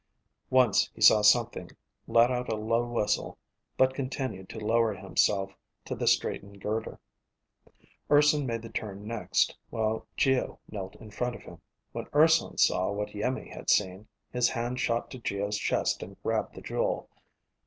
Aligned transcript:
Once 0.49 0.89
he 0.95 0.99
saw 0.99 1.21
something, 1.21 1.69
let 2.07 2.31
out 2.31 2.51
a 2.51 2.55
low 2.55 2.83
whistle, 2.89 3.37
but 3.77 3.93
continued 3.93 4.49
to 4.49 4.57
lower 4.59 4.95
himself 4.95 5.51
to 5.85 5.93
the 5.93 6.07
straightened 6.07 6.59
girder. 6.59 6.99
Urson 8.09 8.47
made 8.47 8.63
the 8.63 8.69
turn 8.69 9.05
next, 9.05 9.55
while 9.69 10.07
Geo 10.17 10.57
knelt 10.71 10.95
in 10.95 11.11
front 11.11 11.35
of 11.35 11.43
him. 11.43 11.61
When 11.91 12.07
Urson 12.15 12.57
saw 12.57 12.91
what 12.91 13.09
Iimmi 13.13 13.51
had 13.53 13.69
seen, 13.69 14.07
his 14.31 14.49
hand 14.49 14.79
shot 14.79 15.11
to 15.11 15.19
Geo's 15.19 15.59
chest 15.59 16.01
and 16.01 16.19
grabbed 16.23 16.55
the 16.55 16.61
jewel. 16.61 17.07